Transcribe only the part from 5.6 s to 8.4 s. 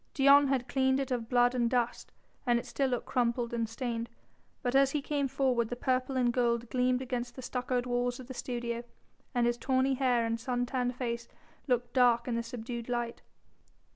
the purple and gold gleamed against the stuccoed walls of the